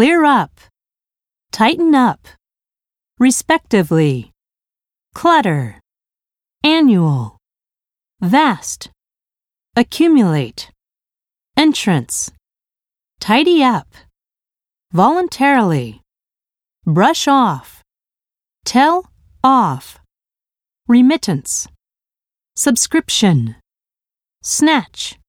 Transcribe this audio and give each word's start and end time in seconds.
clear 0.00 0.24
up, 0.24 0.58
tighten 1.52 1.94
up, 1.94 2.26
respectively, 3.18 4.32
clutter, 5.14 5.78
annual, 6.64 7.36
vast, 8.18 8.88
accumulate, 9.76 10.70
entrance, 11.54 12.32
tidy 13.20 13.62
up, 13.62 13.88
voluntarily, 14.90 16.00
brush 16.86 17.28
off, 17.28 17.82
tell 18.64 19.04
off, 19.44 19.98
remittance, 20.88 21.68
subscription, 22.56 23.54
snatch, 24.40 25.19